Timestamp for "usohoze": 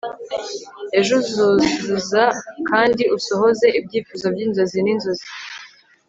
3.17-3.67